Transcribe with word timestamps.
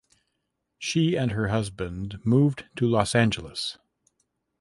She 0.79 1.15
and 1.15 1.29
her 1.33 1.49
husband 1.49 2.17
moved 2.25 2.65
to 2.77 2.87
Los 2.87 3.13
Angeles. 3.13 3.77